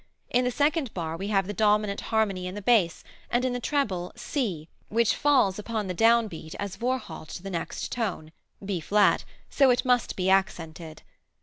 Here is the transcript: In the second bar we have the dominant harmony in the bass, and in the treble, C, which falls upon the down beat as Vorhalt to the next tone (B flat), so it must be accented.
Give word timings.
In 0.31 0.45
the 0.45 0.49
second 0.49 0.95
bar 0.95 1.15
we 1.15 1.27
have 1.27 1.45
the 1.45 1.53
dominant 1.53 2.01
harmony 2.09 2.47
in 2.47 2.55
the 2.55 2.61
bass, 2.63 3.03
and 3.29 3.45
in 3.45 3.53
the 3.53 3.59
treble, 3.59 4.11
C, 4.15 4.67
which 4.89 5.13
falls 5.13 5.59
upon 5.59 5.85
the 5.85 5.93
down 5.93 6.27
beat 6.27 6.55
as 6.57 6.75
Vorhalt 6.77 7.29
to 7.35 7.43
the 7.43 7.51
next 7.51 7.91
tone 7.91 8.31
(B 8.65 8.79
flat), 8.79 9.23
so 9.51 9.69
it 9.69 9.85
must 9.85 10.15
be 10.15 10.27
accented. 10.27 11.03